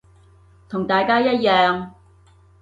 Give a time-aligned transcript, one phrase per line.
[0.67, 1.91] 同大家一樣